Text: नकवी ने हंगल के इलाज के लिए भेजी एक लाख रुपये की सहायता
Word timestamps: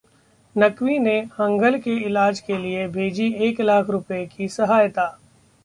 नकवी 0.55 0.97
ने 0.99 1.13
हंगल 1.33 1.77
के 1.79 1.95
इलाज 2.05 2.39
के 2.39 2.57
लिए 2.57 2.87
भेजी 2.87 3.31
एक 3.47 3.61
लाख 3.61 3.89
रुपये 3.89 4.25
की 4.27 4.47
सहायता 4.47 5.07